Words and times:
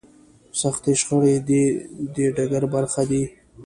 سختې 0.59 0.91
شخړې 1.01 1.35
د 1.47 1.49
دې 2.15 2.25
ډګر 2.35 2.63
برخه 2.73 3.01
دي. 3.09 3.23